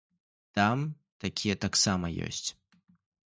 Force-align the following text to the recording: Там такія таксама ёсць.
Там 0.59 0.77
такія 1.25 1.55
таксама 1.65 2.07
ёсць. 2.29 2.47